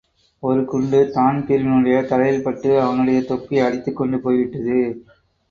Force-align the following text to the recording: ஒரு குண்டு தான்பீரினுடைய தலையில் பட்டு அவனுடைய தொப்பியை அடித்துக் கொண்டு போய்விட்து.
ஒரு 0.43 0.65
குண்டு 0.65 1.11
தான்பீரினுடைய 1.15 1.97
தலையில் 2.05 2.43
பட்டு 2.43 2.81
அவனுடைய 2.81 3.21
தொப்பியை 3.23 3.65
அடித்துக் 3.67 3.95
கொண்டு 3.95 4.17
போய்விட்து. 4.17 4.79